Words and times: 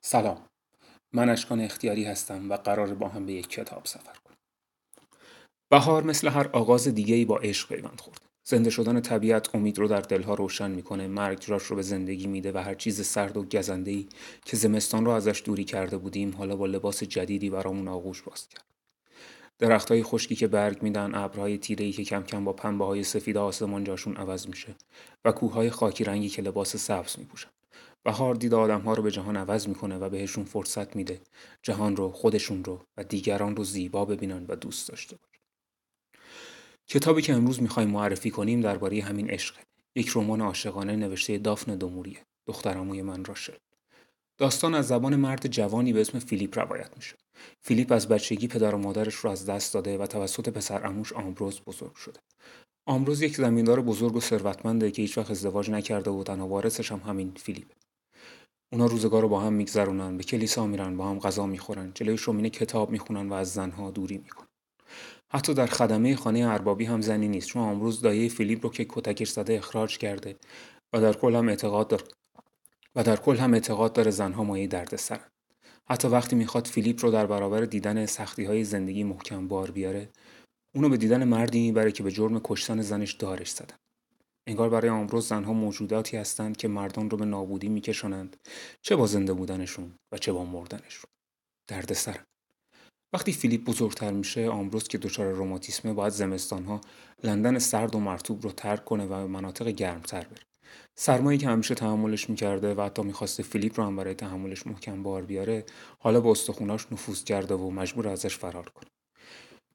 سلام. 0.00 0.46
من 1.12 1.28
اشکان 1.28 1.60
اختیاری 1.60 2.04
هستم 2.04 2.50
و 2.50 2.56
قرار 2.56 2.94
با 2.94 3.08
هم 3.08 3.26
به 3.26 3.32
یک 3.32 3.48
کتاب 3.48 3.86
سفر 3.86 4.12
کنیم. 4.24 4.38
بهار 5.70 6.02
مثل 6.02 6.28
هر 6.28 6.48
آغاز 6.52 6.88
دیگه 6.88 7.24
با 7.24 7.38
عشق 7.38 7.68
پیوند 7.68 8.00
خورد. 8.00 8.20
زنده 8.44 8.70
شدن 8.70 9.00
طبیعت 9.00 9.54
امید 9.54 9.78
رو 9.78 9.88
در 9.88 10.00
دلها 10.00 10.34
روشن 10.34 10.70
می‌کنه 10.70 11.08
مرگ 11.08 11.44
راش 11.48 11.62
رو 11.62 11.76
به 11.76 11.82
زندگی 11.82 12.26
میده 12.26 12.52
و 12.52 12.58
هر 12.58 12.74
چیز 12.74 13.06
سرد 13.06 13.36
و 13.36 13.44
گزنده 13.44 13.90
ای 13.90 14.08
که 14.44 14.56
زمستان 14.56 15.04
رو 15.04 15.10
ازش 15.10 15.42
دوری 15.44 15.64
کرده 15.64 15.98
بودیم 15.98 16.34
حالا 16.36 16.56
با 16.56 16.66
لباس 16.66 17.04
جدیدی 17.04 17.50
برامون 17.50 17.88
آغوش 17.88 18.22
باز 18.22 18.48
کرد. 18.48 18.64
درختای 19.58 20.02
خشکی 20.02 20.34
که 20.34 20.48
برگ 20.48 20.82
میدن 20.82 21.14
ابرهای 21.14 21.58
تیره 21.58 21.84
ای 21.84 21.92
که 21.92 22.04
کم 22.04 22.22
کم 22.22 22.44
با 22.44 22.52
پنبه 22.52 22.84
های 22.84 23.04
سفید 23.04 23.36
آسمان 23.36 23.84
جاشون 23.84 24.16
عوض 24.16 24.48
میشه 24.48 24.74
و 25.24 25.32
کوههای 25.32 25.70
خاکی 25.70 26.04
رنگی 26.04 26.28
که 26.28 26.42
لباس 26.42 26.76
سبز 26.76 27.18
میپوشن. 27.18 27.50
بهار 28.04 28.34
دید 28.34 28.52
ها 28.52 28.94
رو 28.94 29.02
به 29.02 29.10
جهان 29.10 29.36
عوض 29.36 29.68
می‌کنه 29.68 29.98
و 29.98 30.08
بهشون 30.08 30.44
فرصت 30.44 30.96
میده 30.96 31.20
جهان 31.62 31.96
رو 31.96 32.12
خودشون 32.12 32.64
رو 32.64 32.84
و 32.96 33.04
دیگران 33.04 33.56
رو 33.56 33.64
زیبا 33.64 34.04
ببینن 34.04 34.46
و 34.48 34.56
دوست 34.56 34.88
داشته 34.88 35.16
باشن. 35.16 35.42
کتابی 36.88 37.22
که 37.22 37.34
امروز 37.34 37.62
می‌خوایم 37.62 37.90
معرفی 37.90 38.30
کنیم 38.30 38.60
درباره 38.60 39.02
همین 39.02 39.30
عشق. 39.30 39.54
یک 39.94 40.12
رمان 40.14 40.40
عاشقانه 40.40 40.96
نوشته 40.96 41.38
دافن 41.38 41.76
دوموریه 41.76 42.18
دخترموی 42.46 43.02
من 43.02 43.24
راشل. 43.24 43.56
داستان 44.38 44.74
از 44.74 44.88
زبان 44.88 45.16
مرد 45.16 45.46
جوانی 45.46 45.92
به 45.92 46.00
اسم 46.00 46.18
فیلیپ 46.18 46.58
روایت 46.58 46.96
میشه. 46.96 47.16
فیلیپ 47.60 47.92
از 47.92 48.08
بچگی 48.08 48.48
پدر 48.48 48.74
و 48.74 48.78
مادرش 48.78 49.14
رو 49.14 49.30
از 49.30 49.46
دست 49.46 49.74
داده 49.74 49.98
و 49.98 50.06
توسط 50.06 50.48
پسر 50.48 50.86
اموش 50.86 51.12
آمبروز 51.12 51.60
بزرگ 51.60 51.94
شده. 51.94 52.20
آمبروز 52.86 53.22
یک 53.22 53.36
زمیندار 53.36 53.80
بزرگ 53.80 54.16
و 54.16 54.20
ثروتمنده 54.20 54.90
که 54.90 55.02
هیچ 55.02 55.18
وقت 55.18 55.30
ازدواج 55.30 55.70
نکرده 55.70 56.10
و 56.10 56.22
تنها 56.22 56.48
وارثش 56.48 56.92
هم 56.92 56.98
همین 56.98 57.32
فیلیپ 57.36 57.79
اونا 58.72 58.86
روزگار 58.86 59.22
رو 59.22 59.28
با 59.28 59.40
هم 59.40 59.52
میگذرونن 59.52 60.16
به 60.16 60.24
کلیسا 60.24 60.66
میرن 60.66 60.96
با 60.96 61.08
هم 61.08 61.18
غذا 61.18 61.46
می‌خورن 61.46 61.92
جلوی 61.94 62.18
شومینه 62.18 62.50
کتاب 62.50 62.90
می‌خونن 62.90 63.28
و 63.28 63.32
از 63.32 63.52
زنها 63.52 63.90
دوری 63.90 64.18
می‌کنن. 64.18 64.46
حتی 65.32 65.54
در 65.54 65.66
خدمه 65.66 66.16
خانه 66.16 66.46
اربابی 66.46 66.84
هم 66.84 67.00
زنی 67.00 67.28
نیست 67.28 67.48
چون 67.48 67.62
امروز 67.62 68.00
دایه 68.00 68.28
فیلیپ 68.28 68.66
رو 68.66 68.70
که 68.70 68.86
کتکش 68.88 69.30
زده 69.30 69.54
اخراج 69.54 69.98
کرده 69.98 70.36
و 70.92 71.00
در 71.00 71.12
کل 71.12 71.34
هم 71.34 71.48
اعتقاد 71.48 71.88
داره 71.88 72.04
و 72.96 73.02
در 73.02 73.16
کل 73.16 73.36
هم 73.36 73.54
اعتقاد 73.54 73.92
داره 73.92 74.10
زنها 74.10 74.44
مایه 74.44 74.66
دردسرن. 74.66 75.28
حتی 75.90 76.08
وقتی 76.08 76.36
می‌خواد 76.36 76.66
فیلیپ 76.66 77.04
رو 77.04 77.10
در 77.10 77.26
برابر 77.26 77.60
دیدن 77.60 78.06
سختی 78.06 78.44
های 78.44 78.64
زندگی 78.64 79.04
محکم 79.04 79.48
بار 79.48 79.70
بیاره 79.70 80.08
اونو 80.74 80.88
به 80.88 80.96
دیدن 80.96 81.24
مردی 81.24 81.60
می‌بره 81.60 81.92
که 81.92 82.02
به 82.02 82.10
جرم 82.10 82.40
کشتن 82.44 82.80
زنش 82.80 83.12
دارش 83.12 83.50
زدن 83.50 83.76
انگار 84.50 84.70
برای 84.70 84.90
آمروز 84.90 85.28
زنها 85.28 85.52
موجوداتی 85.52 86.16
هستند 86.16 86.56
که 86.56 86.68
مردان 86.68 87.10
رو 87.10 87.18
به 87.18 87.24
نابودی 87.24 87.68
میکشانند. 87.68 88.36
چه 88.82 88.96
با 88.96 89.06
زنده 89.06 89.32
بودنشون 89.32 89.92
و 90.12 90.18
چه 90.18 90.32
با 90.32 90.44
مردنشون. 90.44 91.10
دردسرن. 91.68 92.24
وقتی 93.12 93.32
فیلیپ 93.32 93.64
بزرگتر 93.64 94.12
میشه 94.12 94.48
آمروز 94.48 94.88
که 94.88 94.98
دچار 94.98 95.32
روماتیسمه 95.32 95.92
باید 95.92 96.12
زمستانها 96.12 96.80
لندن 97.24 97.58
سرد 97.58 97.94
و 97.94 97.98
مرتوب 97.98 98.42
رو 98.42 98.52
ترک 98.52 98.84
کنه 98.84 99.06
و 99.06 99.26
مناطق 99.26 99.68
گرمتر 99.68 100.20
بره. 100.20 100.42
سرمایی 100.98 101.38
که 101.38 101.48
همیشه 101.48 101.74
تحملش 101.74 102.30
می‌کرده 102.30 102.74
و 102.74 102.80
حتی 102.80 103.02
می‌خواسته 103.02 103.42
فیلیپ 103.42 103.80
رو 103.80 103.86
هم 103.86 103.96
برای 103.96 104.14
تحملش 104.14 104.66
محکم 104.66 105.02
بار 105.02 105.22
بیاره 105.22 105.64
حالا 105.98 106.20
با 106.20 106.30
استخوناش 106.30 106.86
نفوذ 106.92 107.24
کرده 107.24 107.54
و 107.54 107.70
مجبور 107.70 108.08
ازش 108.08 108.36
فرار 108.36 108.68
کنه. 108.68 108.90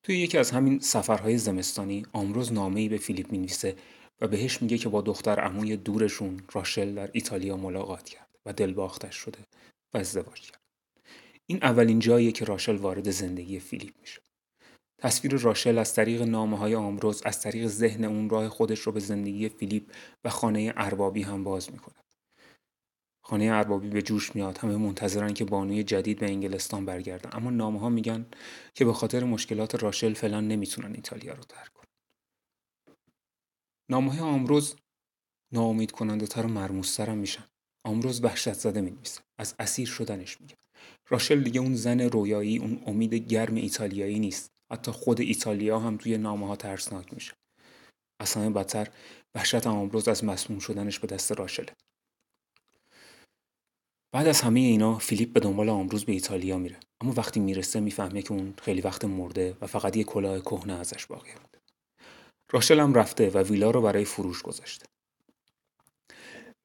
توی 0.03 0.17
یکی 0.17 0.37
از 0.37 0.51
همین 0.51 0.79
سفرهای 0.79 1.37
زمستانی 1.37 2.05
آمروز 2.13 2.53
نامه‌ای 2.53 2.89
به 2.89 2.97
فیلیپ 2.97 3.31
می‌نویسه 3.31 3.75
و 4.21 4.27
بهش 4.27 4.61
میگه 4.61 4.77
که 4.77 4.89
با 4.89 5.01
دختر 5.01 5.39
عموی 5.39 5.77
دورشون 5.77 6.43
راشل 6.53 6.95
در 6.95 7.09
ایتالیا 7.13 7.57
ملاقات 7.57 8.09
کرد 8.09 8.29
و 8.45 8.53
دلباختش 8.53 9.15
شده 9.15 9.39
و 9.93 9.97
ازدواج 9.97 10.41
کرد. 10.41 10.61
این 11.47 11.59
اولین 11.61 11.99
جاییه 11.99 12.31
که 12.31 12.45
راشل 12.45 12.75
وارد 12.75 13.11
زندگی 13.11 13.59
فیلیپ 13.59 13.93
میشه. 14.01 14.21
تصویر 15.01 15.37
راشل 15.37 15.77
از 15.77 15.93
طریق 15.93 16.21
نامه 16.21 16.57
های 16.57 16.75
آمروز 16.75 17.21
از 17.25 17.41
طریق 17.41 17.67
ذهن 17.67 18.03
اون 18.03 18.29
راه 18.29 18.49
خودش 18.49 18.79
رو 18.79 18.91
به 18.91 18.99
زندگی 18.99 19.49
فیلیپ 19.49 19.91
و 20.23 20.29
خانه 20.29 20.73
اربابی 20.77 21.21
هم 21.21 21.43
باز 21.43 21.71
می‌کنه. 21.71 21.95
خانه 23.23 23.45
اربابی 23.45 23.89
به 23.89 24.01
جوش 24.01 24.35
میاد 24.35 24.57
همه 24.57 24.77
منتظرن 24.77 25.33
که 25.33 25.45
بانوی 25.45 25.83
جدید 25.83 26.19
به 26.19 26.25
انگلستان 26.25 26.85
برگردن 26.85 27.29
اما 27.33 27.49
نامه 27.49 27.79
ها 27.79 27.89
میگن 27.89 28.25
که 28.73 28.85
به 28.85 28.93
خاطر 28.93 29.23
مشکلات 29.23 29.83
راشل 29.83 30.13
فعلا 30.13 30.41
نمی‌تونن 30.41 30.95
ایتالیا 30.95 31.33
رو 31.33 31.43
ترک 31.43 31.73
کنن 31.73 31.84
نامه 33.89 34.21
آمروز 34.21 34.75
ناامید 35.53 35.91
کننده 35.91 36.27
تر 36.27 36.45
و 36.45 36.49
مرموزتر 36.49 37.09
هم 37.09 37.17
میشن. 37.17 37.45
آمروز 37.85 38.23
وحشت 38.23 38.53
زده 38.53 38.81
می‌نویسه. 38.81 39.21
از 39.39 39.55
اسیر 39.59 39.87
شدنش 39.87 40.41
میگه. 40.41 40.55
راشل 41.09 41.43
دیگه 41.43 41.59
اون 41.59 41.75
زن 41.75 42.01
رویایی 42.01 42.57
اون 42.57 42.83
امید 42.85 43.13
گرم 43.13 43.55
ایتالیایی 43.55 44.19
نیست. 44.19 44.51
حتی 44.71 44.91
خود 44.91 45.21
ایتالیا 45.21 45.79
هم 45.79 45.97
توی 45.97 46.17
نامه 46.17 46.47
ها 46.47 46.55
ترسناک 46.55 47.13
میشه. 47.13 47.33
همه 48.35 48.49
بدتر 48.49 48.87
وحشت 49.35 49.67
آمروز 49.67 50.07
از 50.07 50.23
مسموم 50.23 50.59
شدنش 50.59 50.99
به 50.99 51.07
دست 51.07 51.31
راشله. 51.31 51.73
بعد 54.13 54.27
از 54.27 54.41
همه 54.41 54.59
اینا 54.59 54.97
فیلیپ 54.97 55.33
به 55.33 55.39
دنبال 55.39 55.69
آمروز 55.69 56.05
به 56.05 56.11
ایتالیا 56.11 56.57
میره. 56.57 56.79
اما 57.01 57.13
وقتی 57.17 57.39
می‌رسه 57.39 57.79
می‌فهمه 57.79 58.21
که 58.21 58.31
اون 58.31 58.53
خیلی 58.61 58.81
وقت 58.81 59.05
مرده 59.05 59.57
و 59.61 59.67
فقط 59.67 59.97
یه 59.97 60.03
کلاه 60.03 60.39
کهنه 60.39 60.73
ازش 60.73 61.05
باقی 61.05 61.31
مونده. 61.31 61.54
راشل 62.51 62.79
هم 62.79 62.93
رفته 62.93 63.29
و 63.29 63.37
ویلا 63.37 63.71
رو 63.71 63.81
برای 63.81 64.05
فروش 64.05 64.41
گذاشته. 64.41 64.85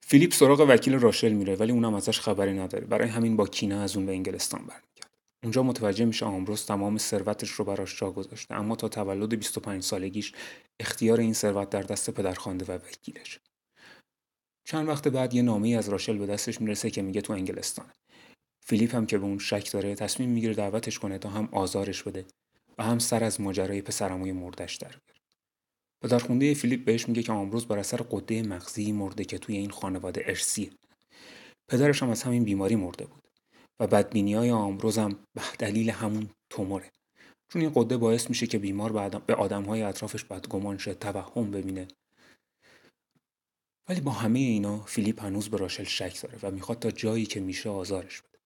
فیلیپ 0.06 0.32
سراغ 0.32 0.66
وکیل 0.68 0.94
راشل 0.94 1.32
میره 1.32 1.56
ولی 1.56 1.72
اونم 1.72 1.94
ازش 1.94 2.20
خبری 2.20 2.52
نداره. 2.52 2.86
برای 2.86 3.08
همین 3.08 3.36
با 3.36 3.46
کینه 3.46 3.74
از 3.74 3.96
اون 3.96 4.06
به 4.06 4.12
انگلستان 4.12 4.60
برمیگرده. 4.60 5.10
اونجا 5.42 5.62
متوجه 5.62 6.04
میشه 6.04 6.26
آمروز 6.26 6.66
تمام 6.66 6.98
ثروتش 6.98 7.50
رو 7.50 7.64
براش 7.64 8.00
جا 8.00 8.10
گذاشته 8.10 8.54
اما 8.54 8.76
تا 8.76 8.88
تولد 8.88 9.34
25 9.34 9.82
سالگیش 9.82 10.32
اختیار 10.80 11.20
این 11.20 11.32
ثروت 11.32 11.70
در 11.70 11.82
دست 11.82 12.10
پدرخوانده 12.10 12.64
و 12.64 12.78
وکیلش 12.78 13.40
چند 14.64 14.88
وقت 14.88 15.08
بعد 15.08 15.34
یه 15.34 15.42
نامه 15.42 15.68
از 15.68 15.88
راشل 15.88 16.18
به 16.18 16.26
دستش 16.26 16.60
می‌رسه 16.60 16.90
که 16.90 17.02
میگه 17.02 17.20
تو 17.20 17.32
انگلستانه. 17.32 17.92
فیلیپ 18.66 18.94
هم 18.94 19.06
که 19.06 19.18
به 19.18 19.24
اون 19.24 19.38
شک 19.38 19.72
داره 19.72 19.94
تصمیم 19.94 20.28
می‌گیره 20.30 20.54
دعوتش 20.54 20.98
کنه 20.98 21.18
تا 21.18 21.28
هم 21.28 21.48
آزارش 21.52 22.02
بده 22.02 22.26
و 22.78 22.82
هم 22.82 22.98
سر 22.98 23.24
از 23.24 23.40
ماجرای 23.40 23.82
پسرموی 23.82 24.32
مردش 24.32 24.76
در 24.76 24.96
پدرخونده 26.02 26.54
فیلیپ 26.54 26.84
بهش 26.84 27.08
میگه 27.08 27.22
که 27.22 27.32
آمروز 27.32 27.66
بر 27.66 27.78
اثر 27.78 27.96
قده 27.96 28.42
مغزی 28.42 28.92
مرده 28.92 29.24
که 29.24 29.38
توی 29.38 29.56
این 29.56 29.70
خانواده 29.70 30.22
ارسیه 30.26 30.70
پدرش 31.70 32.02
هم 32.02 32.10
از 32.10 32.22
همین 32.22 32.44
بیماری 32.44 32.76
مرده 32.76 33.06
بود 33.06 33.22
و 33.80 33.86
بدبینی 33.86 34.34
های 34.34 34.50
آمروز 34.50 34.98
هم 34.98 35.10
به 35.34 35.42
دلیل 35.58 35.90
همون 35.90 36.30
توموره. 36.50 36.90
چون 37.52 37.62
این 37.62 37.72
قده 37.74 37.96
باعث 37.96 38.28
میشه 38.28 38.46
که 38.46 38.58
بیمار 38.58 39.20
به 39.20 39.34
آدم 39.34 39.62
های 39.62 39.82
اطرافش 39.82 40.24
بدگمان 40.24 40.78
شه 40.78 40.94
توهم 40.94 41.50
ببینه. 41.50 41.88
ولی 43.88 44.00
با 44.00 44.10
همه 44.10 44.38
اینا 44.38 44.80
فیلیپ 44.80 45.22
هنوز 45.22 45.48
به 45.48 45.56
راشل 45.56 45.84
شک 45.84 46.22
داره 46.22 46.38
و 46.42 46.50
می‌خواد 46.50 46.78
تا 46.78 46.90
جایی 46.90 47.26
که 47.26 47.40
میشه 47.40 47.70
آزارش 47.70 48.22
بده. 48.22 48.38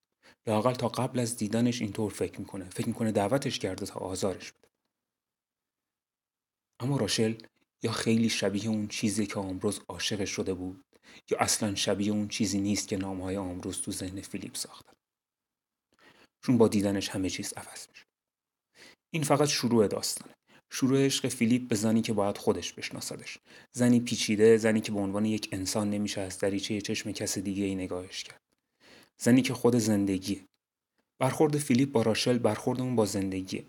لاقل 0.46 0.72
تا 0.72 0.88
قبل 0.88 1.18
از 1.18 1.36
دیدنش 1.36 1.80
اینطور 1.80 2.10
فکر 2.10 2.40
می‌کنه. 2.40 2.70
فکر 2.70 2.88
می‌کنه 2.88 3.12
دعوتش 3.12 3.58
کرده 3.58 3.86
تا 3.86 4.00
آزارش 4.00 4.52
بده. 4.52 4.63
اما 6.80 6.96
راشل 6.96 7.34
یا 7.82 7.92
خیلی 7.92 8.28
شبیه 8.28 8.68
اون 8.68 8.88
چیزی 8.88 9.26
که 9.26 9.38
آمروز 9.38 9.80
عاشقش 9.88 10.30
شده 10.30 10.54
بود 10.54 10.84
یا 11.30 11.38
اصلا 11.38 11.74
شبیه 11.74 12.12
اون 12.12 12.28
چیزی 12.28 12.60
نیست 12.60 12.88
که 12.88 12.96
نامهای 12.96 13.36
آمروز 13.36 13.82
تو 13.82 13.92
ذهن 13.92 14.20
فیلیپ 14.20 14.56
ساختن 14.56 14.92
چون 16.42 16.58
با 16.58 16.68
دیدنش 16.68 17.08
همه 17.08 17.30
چیز 17.30 17.52
عوض 17.56 17.88
میشه 17.90 18.04
این 19.10 19.22
فقط 19.22 19.48
شروع 19.48 19.86
داستانه. 19.86 20.34
شروع 20.70 21.06
عشق 21.06 21.28
فیلیپ 21.28 21.68
به 21.68 21.74
زنی 21.74 22.02
که 22.02 22.12
باید 22.12 22.38
خودش 22.38 22.72
بشناسدش. 22.72 23.38
زنی 23.72 24.00
پیچیده 24.00 24.56
زنی 24.56 24.80
که 24.80 24.92
به 24.92 24.98
عنوان 24.98 25.24
یک 25.24 25.48
انسان 25.52 25.90
نمیشه 25.90 26.20
از 26.20 26.38
دریچه 26.38 26.80
چشم 26.80 27.12
کس 27.12 27.38
دیگه 27.38 27.64
ای 27.64 27.74
نگاهش 27.74 28.22
کرد. 28.22 28.40
زنی 29.18 29.42
که 29.42 29.54
خود 29.54 29.76
زندگیه. 29.76 30.44
برخورد 31.18 31.58
فیلیپ 31.58 31.92
با 31.92 32.02
راشل 32.02 32.38
برخورد 32.38 32.80
اون 32.80 32.96
با 32.96 33.04
زندگیه. 33.06 33.64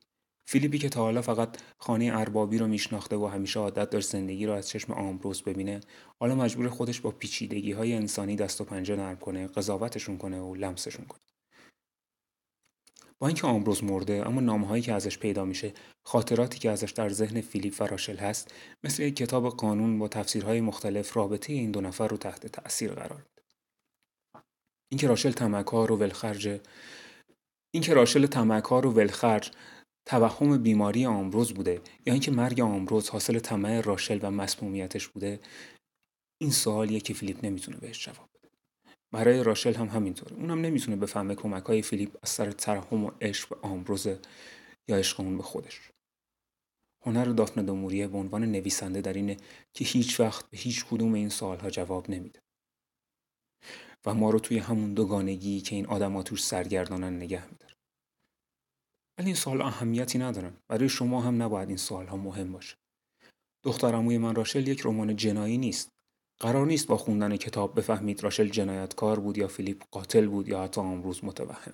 فیلیپی 0.47 0.77
که 0.77 0.89
تا 0.89 1.01
حالا 1.01 1.21
فقط 1.21 1.57
خانه 1.77 2.11
اربابی 2.13 2.57
رو 2.57 2.67
میشناخته 2.67 3.15
و 3.15 3.25
همیشه 3.25 3.59
عادت 3.59 3.89
داشت 3.89 4.09
زندگی 4.09 4.45
رو 4.45 4.53
از 4.53 4.69
چشم 4.69 4.93
آمبروز 4.93 5.41
ببینه 5.41 5.79
حالا 6.19 6.35
مجبوره 6.35 6.69
خودش 6.69 7.01
با 7.01 7.11
پیچیدگی 7.11 7.71
های 7.71 7.93
انسانی 7.93 8.35
دست 8.35 8.61
و 8.61 8.63
پنجه 8.63 8.95
نرم 8.95 9.17
کنه 9.17 9.47
قضاوتشون 9.47 10.17
کنه 10.17 10.39
و 10.39 10.55
لمسشون 10.55 11.05
کنه. 11.05 11.19
با 13.19 13.27
اینکه 13.27 13.47
آمبروز 13.47 13.83
مرده 13.83 14.27
اما 14.27 14.41
نامهایی 14.41 14.83
که 14.83 14.93
ازش 14.93 15.17
پیدا 15.17 15.45
میشه 15.45 15.73
خاطراتی 16.03 16.59
که 16.59 16.71
ازش 16.71 16.91
در 16.91 17.09
ذهن 17.09 17.41
فیلیپ 17.41 17.81
و 17.81 17.83
راشل 17.83 18.17
هست 18.17 18.53
مثل 18.83 19.03
یک 19.03 19.15
کتاب 19.15 19.49
قانون 19.49 19.99
با 19.99 20.07
تفسیرهای 20.07 20.61
مختلف 20.61 21.17
رابطه 21.17 21.53
این 21.53 21.71
دو 21.71 21.81
نفر 21.81 22.07
رو 22.07 22.17
تحت 22.17 22.47
تأثیر 22.47 22.91
قرار 22.91 23.17
میده. 23.17 23.43
اینکه 24.91 25.07
راشل 25.07 25.31
تمکار 25.31 25.91
و 25.91 25.97
ولخرج 25.97 26.59
اینکه 27.73 27.93
راشل 27.93 28.25
تمکار 28.25 28.85
و 28.85 28.91
ولخرج 28.91 29.51
توهم 30.05 30.57
بیماری 30.57 31.05
آمروز 31.05 31.53
بوده 31.53 31.81
یا 32.05 32.13
اینکه 32.13 32.31
مرگ 32.31 32.61
آمروز 32.61 33.09
حاصل 33.09 33.39
طمع 33.39 33.81
راشل 33.81 34.19
و 34.21 34.31
مسمومیتش 34.31 35.07
بوده 35.07 35.39
این 36.41 36.51
سوالیه 36.51 36.99
که 36.99 37.13
فیلیپ 37.13 37.45
نمی‌تونه 37.45 37.77
بهش 37.77 38.05
جواب 38.05 38.29
بده. 38.33 38.49
برای 39.11 39.43
راشل 39.43 39.73
هم 39.73 39.87
همینطوره. 39.87 40.35
اونم 40.35 40.61
نمی‌تونه 40.61 40.97
بفهمه 40.97 41.35
کمک 41.35 41.63
های 41.63 41.81
فیلیپ 41.81 42.17
از 42.23 42.29
سر 42.29 42.51
ترحم 42.51 43.03
و 43.03 43.11
عشق 43.21 43.49
به 43.49 43.67
آمبروزه 43.67 44.19
یا 44.87 44.97
عشق 44.97 45.19
اون 45.19 45.37
به 45.37 45.43
خودش. 45.43 45.91
هنر 47.05 47.25
دافن 47.25 47.65
دوموریه 47.65 48.07
به 48.07 48.17
عنوان 48.17 48.45
نویسنده 48.45 49.01
در 49.01 49.13
اینه 49.13 49.37
که 49.73 49.85
هیچ 49.85 50.19
وقت 50.19 50.49
به 50.49 50.57
هیچ 50.57 50.85
کدوم 50.85 51.13
این 51.13 51.29
سوالها 51.29 51.69
جواب 51.69 52.09
نمیده. 52.09 52.39
و 54.05 54.13
ما 54.13 54.29
رو 54.29 54.39
توی 54.39 54.57
همون 54.57 54.93
دوگانگی 54.93 55.61
که 55.61 55.75
این 55.75 55.85
آدم 55.85 56.21
توش 56.21 56.43
سرگردانن 56.43 57.17
نگه 57.17 57.45
میداره. 57.51 57.64
ولی 59.17 59.25
این 59.25 59.35
سوال 59.35 59.61
اهمیتی 59.61 60.17
ندارن 60.17 60.57
برای 60.67 60.89
شما 60.89 61.21
هم 61.21 61.43
نباید 61.43 61.67
این 61.67 61.77
سوال 61.77 62.07
ها 62.07 62.17
مهم 62.17 62.51
باشه. 62.51 62.75
دخترموی 63.63 64.17
من 64.17 64.35
راشل 64.35 64.67
یک 64.67 64.81
رمان 64.85 65.15
جنایی 65.15 65.57
نیست. 65.57 65.89
قرار 66.39 66.65
نیست 66.65 66.87
با 66.87 66.97
خوندن 66.97 67.37
کتاب 67.37 67.77
بفهمید 67.77 68.23
راشل 68.23 68.47
جنایتکار 68.47 69.19
بود 69.19 69.37
یا 69.37 69.47
فیلیپ 69.47 69.83
قاتل 69.91 70.27
بود 70.27 70.47
یا 70.47 70.63
حتی 70.63 70.81
آمبروز 70.81 71.23
متوهم. 71.23 71.73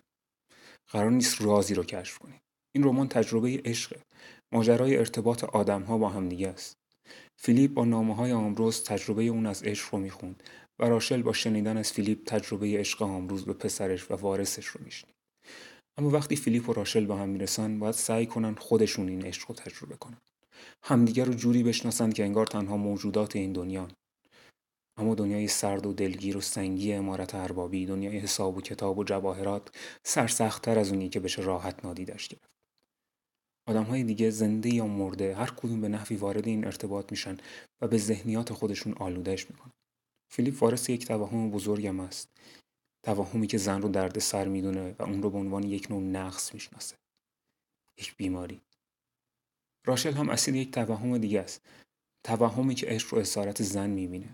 قرار 0.88 1.12
نیست 1.12 1.42
رازی 1.42 1.74
رو 1.74 1.84
کشف 1.84 2.18
کنید. 2.18 2.42
این 2.76 2.84
رمان 2.84 3.08
تجربه 3.08 3.62
عشقه. 3.66 4.02
ماجرای 4.52 4.98
ارتباط 4.98 5.44
آدم 5.44 5.82
ها 5.82 5.98
با 5.98 6.10
هم 6.10 6.30
دیگه 6.30 6.48
است. 6.48 6.78
فیلیپ 7.38 7.74
با 7.74 7.86
نامه 7.86 8.16
های 8.16 8.32
آمبروز 8.32 8.84
تجربه 8.84 9.24
اون 9.24 9.46
از 9.46 9.64
عشق 9.64 9.94
رو 9.94 10.00
می‌خوند 10.00 10.44
و 10.80 10.86
راشل 10.86 11.22
با 11.22 11.34
شنیدن 11.34 11.78
از 11.78 11.92
فیلیپ 11.92 12.26
تجربه 12.26 12.80
عشق 12.80 13.02
آمبروز 13.02 13.46
به 13.46 13.54
پسرش 13.54 14.12
و 14.12 14.16
وارثش 14.16 14.66
رو 14.66 14.84
میشنید. 14.84 15.16
اما 16.02 16.10
وقتی 16.10 16.36
فیلیپ 16.36 16.70
و 16.70 16.74
راشل 16.74 17.06
با 17.06 17.16
هم 17.16 17.30
می‌رسن 17.30 17.80
باید 17.80 17.94
سعی 17.94 18.26
کنن 18.26 18.56
خودشون 18.56 19.10
این 19.10 19.26
عشق 19.26 19.50
رو 19.50 19.56
تجربه 19.56 19.96
کنن. 19.96 20.18
همدیگر 20.84 21.26
رو 21.26 21.34
جوری 21.34 21.64
بشناسند 21.64 22.14
که 22.14 22.24
انگار 22.24 22.48
تنها 22.48 22.78
موجودات 22.78 23.36
این 23.36 23.54
دنیا 23.54 23.88
اما 24.98 25.16
دنیای 25.16 25.48
سرد 25.48 25.86
و 25.86 25.94
دلگیر 25.94 26.38
و 26.38 26.42
سنگی 26.42 26.94
امارت 26.94 27.36
اربابی 27.36 27.86
دنیای 27.86 28.18
حساب 28.18 28.58
و 28.58 28.62
کتاب 28.62 28.98
و 28.98 29.04
جواهرات 29.04 29.76
سرسختتر 30.04 30.80
از 30.80 30.92
اونی 30.92 31.10
که 31.10 31.20
بشه 31.20 31.42
راحت 31.42 31.86
نادیدش 31.86 32.28
گرفت. 32.28 32.52
آدم 33.68 33.84
های 33.84 34.04
دیگه 34.04 34.30
زنده 34.30 34.74
یا 34.74 34.88
مرده 34.88 35.36
هر 35.36 35.54
کدوم 35.58 35.82
به 35.82 35.88
نحوی 35.88 36.16
وارد 36.16 36.48
این 36.48 36.66
ارتباط 36.66 37.12
میشن 37.12 37.38
و 37.82 37.88
به 37.88 37.98
ذهنیات 37.98 38.54
خودشون 38.54 38.94
آلودش 38.94 39.50
می‌کنن. 39.50 39.72
فیلیپ 40.32 40.64
وارث 40.64 40.90
یک 40.90 41.06
توهم 41.06 41.52
بزرگم 41.52 42.00
است. 42.00 42.30
توهمی 43.04 43.48
که 43.48 43.58
زن 43.58 43.82
رو 43.82 43.90
درد 43.90 44.20
سر 44.20 44.48
می‌دونه 44.48 44.96
و 45.00 45.04
اون 45.04 45.24
رو 45.24 45.30
به 45.30 45.38
عنوان 45.38 45.64
یک 45.64 45.92
نوع 45.92 46.02
نقص 46.02 46.54
می‌شناسه. 46.54 46.96
یک 47.98 48.16
بیماری. 48.18 48.62
راشل 49.86 50.14
هم 50.14 50.30
اصیل 50.30 50.56
یک 50.56 50.72
توهم 50.72 51.18
دیگه 51.18 51.40
است. 51.40 51.62
توهمی 52.24 52.76
که 52.76 52.88
عشق 52.88 53.14
رو 53.14 53.20
اسارت 53.20 53.64
زن 53.64 53.90
می‌بینه. 53.90 54.30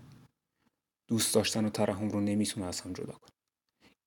دوست 1.08 1.36
داشتن 1.36 1.66
و 1.66 1.69
ترحم 1.69 2.10
رو 2.10 2.22
نمی‌تونه 2.22 2.66
از 2.66 2.81
هم 2.81 2.94
جدا 2.94 3.14
کنه. 3.14 3.31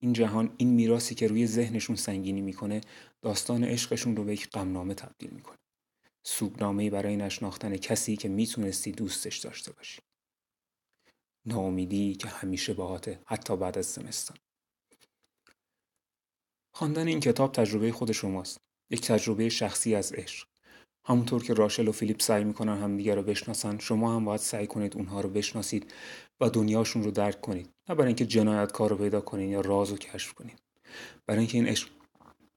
این 0.02 0.12
جهان 0.12 0.54
این 0.56 0.68
میراسی 0.68 1.14
که 1.14 1.26
روی 1.26 1.46
ذهنشون 1.46 1.96
سنگینی 1.96 2.40
می‌کنه 2.40 2.80
داستان 3.22 3.64
عشقشون 3.64 4.16
رو 4.16 4.24
به 4.24 4.32
یک 4.32 4.50
غمنامه 4.50 4.94
تبدیل 4.94 5.30
می‌کنه. 5.30 5.56
سوگنامه 6.22 6.90
برای 6.90 7.16
نشناختن 7.16 7.76
کسی 7.76 8.16
که 8.16 8.28
می‌تونستی 8.28 8.92
دوستش 8.92 9.38
داشته 9.38 9.72
باشی. 9.72 10.00
ناامیدی 11.46 12.14
که 12.14 12.28
همیشه 12.28 12.74
باهاته 12.74 13.20
حتی 13.26 13.56
بعد 13.56 13.78
از 13.78 13.86
زمستان. 13.86 14.36
خواندن 16.80 17.08
این 17.08 17.20
کتاب 17.20 17.52
تجربه 17.52 17.92
خود 17.92 18.12
شماست 18.12 18.60
یک 18.90 19.00
تجربه 19.00 19.48
شخصی 19.48 19.94
از 19.94 20.12
عشق. 20.12 20.46
همونطور 21.04 21.44
که 21.44 21.54
راشل 21.54 21.88
و 21.88 21.92
فیلیپ 21.92 22.22
سعی 22.22 22.44
می‌کنن 22.44 22.78
همدیگه 22.78 23.14
رو 23.14 23.22
بشناسن 23.22 23.78
شما 23.78 24.16
هم 24.16 24.24
باید 24.24 24.40
سعی 24.40 24.66
کنید 24.66 24.96
اونها 24.96 25.20
رو 25.20 25.28
بشناسید 25.28 25.92
و 26.40 26.50
دنیاشون 26.50 27.02
رو 27.02 27.10
درک 27.10 27.40
کنید. 27.40 27.68
نه 27.88 27.94
برای 27.94 28.06
اینکه 28.06 28.26
جنایتکار 28.26 28.90
رو 28.90 28.96
پیدا 28.96 29.20
کنید 29.20 29.50
یا 29.50 29.60
راز 29.60 29.90
رو 29.90 29.96
کشف 29.96 30.34
کنید. 30.34 30.58
برای 31.26 31.38
اینکه 31.38 31.58
این 31.58 31.66
عشق 31.66 31.88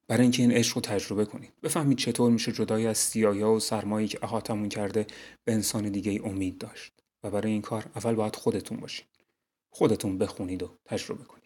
برای 0.07 0.21
اینکه 0.21 0.41
این 0.41 0.51
عشق 0.51 0.75
رو 0.75 0.81
تجربه 0.81 1.25
کنید. 1.25 1.53
بفهمید 1.63 1.97
چطور 1.97 2.31
میشه 2.31 2.51
جدای 2.51 2.87
از 2.87 2.97
سیایا 2.97 3.51
و 3.51 3.59
سرمایی 3.59 4.07
که 4.07 4.19
احاطمون 4.21 4.69
کرده 4.69 5.07
به 5.43 5.53
انسان 5.53 5.89
دیگه 5.89 6.11
ای 6.11 6.19
امید 6.19 6.57
داشت. 6.57 6.93
و 7.23 7.29
برای 7.29 7.51
این 7.51 7.61
کار 7.61 7.85
اول 7.95 8.15
باید 8.15 8.35
خودتون 8.35 8.77
باشید. 8.77 9.05
خودتون 9.69 10.17
بخونید 10.17 10.63
و 10.63 10.69
تجربه 10.85 11.23
کنید. 11.23 11.42